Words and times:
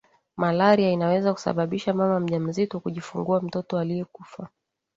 malaria 0.37 0.91
inaweza 0.91 1.33
kusababisha 1.33 1.93
mama 1.93 2.19
mjamzito 2.19 2.79
kujifungua 2.79 3.41
mtoto 3.41 3.79
aliyekufa 3.79 4.47